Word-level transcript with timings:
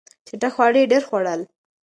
چټک 0.27 0.51
خواړه 0.55 0.77
یې 0.81 0.89
ډېر 0.91 1.03
خوړل. 1.07 1.41